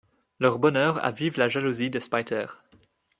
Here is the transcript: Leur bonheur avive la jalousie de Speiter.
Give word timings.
Leur 0.39 0.57
bonheur 0.57 1.05
avive 1.05 1.37
la 1.37 1.47
jalousie 1.47 1.91
de 1.91 1.99
Speiter. 1.99 2.47